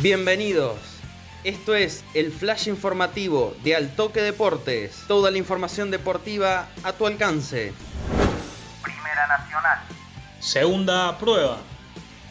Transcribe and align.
Bienvenidos. 0.00 0.78
Esto 1.42 1.74
es 1.74 2.04
el 2.14 2.30
flash 2.30 2.68
informativo 2.68 3.56
de 3.64 3.74
Altoque 3.74 4.22
Deportes. 4.22 5.02
Toda 5.08 5.32
la 5.32 5.38
información 5.38 5.90
deportiva 5.90 6.68
a 6.84 6.92
tu 6.92 7.04
alcance. 7.04 7.72
Primera 8.80 9.26
Nacional. 9.26 9.80
Segunda 10.38 11.18
prueba. 11.18 11.58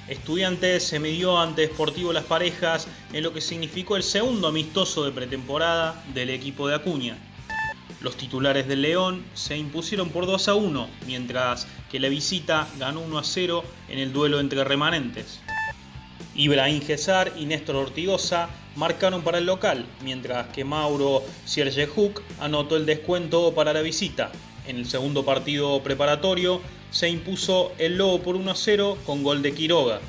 Estudiantes 0.07 0.87
se 0.87 0.99
midió 0.99 1.37
ante 1.37 1.67
Sportivo 1.67 2.13
Las 2.13 2.23
Parejas 2.23 2.87
en 3.11 3.21
lo 3.21 3.33
que 3.33 3.41
significó 3.41 3.97
el 3.97 4.03
segundo 4.03 4.47
amistoso 4.47 5.03
de 5.03 5.11
pretemporada 5.11 6.01
del 6.13 6.29
equipo 6.29 6.69
de 6.69 6.75
Acuña. 6.75 7.17
Los 7.99 8.15
titulares 8.15 8.69
del 8.69 8.83
León 8.83 9.25
se 9.33 9.57
impusieron 9.57 10.09
por 10.11 10.25
2 10.25 10.47
a 10.47 10.53
1, 10.53 10.89
mientras 11.05 11.67
que 11.91 11.99
la 11.99 12.07
visita 12.07 12.65
ganó 12.79 13.01
1 13.01 13.17
a 13.17 13.25
0 13.25 13.65
en 13.89 13.99
el 13.99 14.13
duelo 14.13 14.39
entre 14.39 14.63
remanentes. 14.63 15.41
Ibrahim 16.37 16.81
Gesar 16.81 17.33
y 17.35 17.45
Néstor 17.45 17.75
Ortigosa 17.75 18.47
marcaron 18.75 19.23
para 19.23 19.39
el 19.39 19.47
local, 19.47 19.87
mientras 20.03 20.47
que 20.49 20.63
Mauro 20.63 21.23
Siergejuk 21.45 22.21
anotó 22.39 22.77
el 22.77 22.85
descuento 22.85 23.53
para 23.55 23.73
la 23.73 23.81
visita. 23.81 24.31
En 24.67 24.77
el 24.77 24.87
segundo 24.87 25.25
partido 25.25 25.81
preparatorio 25.81 26.61
se 26.91 27.09
impuso 27.09 27.71
el 27.79 27.97
Lobo 27.97 28.21
por 28.21 28.35
1 28.35 28.51
a 28.51 28.55
0 28.55 28.97
con 29.03 29.23
gol 29.23 29.41
de 29.41 29.53
Quiroga. 29.53 29.99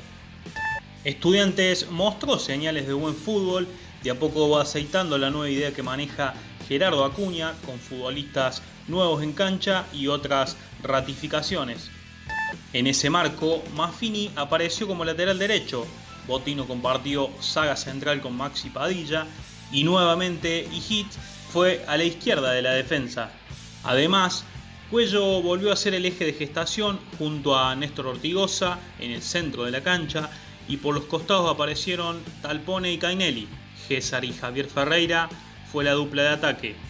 Estudiantes 1.03 1.89
mostró 1.89 2.37
señales 2.37 2.85
de 2.85 2.93
buen 2.93 3.15
fútbol, 3.15 3.67
de 4.03 4.11
a 4.11 4.19
poco 4.19 4.49
va 4.49 4.61
aceitando 4.61 5.17
la 5.17 5.31
nueva 5.31 5.49
idea 5.49 5.73
que 5.73 5.81
maneja 5.81 6.35
Gerardo 6.67 7.05
Acuña, 7.05 7.53
con 7.65 7.79
futbolistas 7.79 8.61
nuevos 8.87 9.23
en 9.23 9.33
cancha 9.33 9.85
y 9.93 10.07
otras 10.07 10.57
ratificaciones. 10.83 11.89
En 12.73 12.85
ese 12.85 13.09
marco, 13.09 13.63
Maffini 13.75 14.29
apareció 14.35 14.87
como 14.87 15.05
lateral 15.05 15.39
derecho, 15.39 15.87
Botino 16.29 16.67
compartió 16.67 17.29
saga 17.41 17.75
central 17.75 18.21
con 18.21 18.37
Maxi 18.37 18.69
Padilla 18.69 19.25
y 19.71 19.83
nuevamente 19.83 20.69
Hit 20.71 21.07
fue 21.51 21.83
a 21.87 21.97
la 21.97 22.03
izquierda 22.03 22.51
de 22.51 22.61
la 22.61 22.71
defensa. 22.71 23.31
Además, 23.83 24.45
Cuello 24.91 25.41
volvió 25.41 25.71
a 25.71 25.75
ser 25.75 25.95
el 25.95 26.05
eje 26.05 26.25
de 26.25 26.33
gestación 26.33 26.99
junto 27.17 27.57
a 27.57 27.75
Néstor 27.75 28.07
Ortigosa 28.07 28.79
en 28.99 29.11
el 29.11 29.21
centro 29.21 29.65
de 29.65 29.71
la 29.71 29.81
cancha 29.81 30.29
y 30.67 30.77
por 30.77 30.93
los 30.95 31.05
costados 31.05 31.49
aparecieron 31.49 32.21
Talpone 32.41 32.93
y 32.93 32.97
Cainelli. 32.97 33.47
César 33.87 34.23
y 34.23 34.31
Javier 34.31 34.67
Ferreira 34.67 35.29
fue 35.71 35.83
la 35.83 35.93
dupla 35.93 36.23
de 36.23 36.29
ataque. 36.29 36.88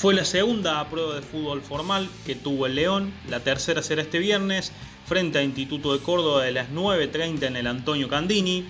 Fue 0.00 0.14
la 0.14 0.24
segunda 0.24 0.82
prueba 0.88 1.16
de 1.16 1.20
fútbol 1.20 1.60
formal 1.60 2.08
que 2.24 2.34
tuvo 2.34 2.64
el 2.64 2.74
León, 2.74 3.12
la 3.28 3.40
tercera 3.40 3.82
será 3.82 4.00
este 4.00 4.18
viernes 4.18 4.72
frente 5.04 5.38
a 5.38 5.42
Instituto 5.42 5.92
de 5.92 6.02
Córdoba 6.02 6.42
de 6.42 6.52
las 6.52 6.70
9.30 6.70 7.42
en 7.42 7.56
el 7.56 7.66
Antonio 7.66 8.08
Candini. 8.08 8.66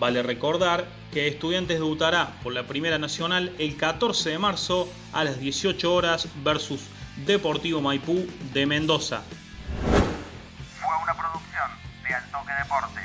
Vale 0.00 0.24
recordar 0.24 0.88
que 1.12 1.28
Estudiantes 1.28 1.78
debutará 1.78 2.32
por 2.42 2.52
la 2.52 2.66
Primera 2.66 2.98
Nacional 2.98 3.54
el 3.60 3.76
14 3.76 4.30
de 4.30 4.38
marzo 4.40 4.88
a 5.12 5.22
las 5.22 5.38
18 5.38 5.94
horas 5.94 6.26
versus 6.42 6.80
Deportivo 7.24 7.80
Maipú 7.80 8.26
de 8.52 8.66
Mendoza. 8.66 9.22
Fue 10.80 10.96
una 11.00 11.14
producción 11.14 11.70
de 12.02 12.12
Altoque 12.12 12.52
Deportes. 12.58 13.04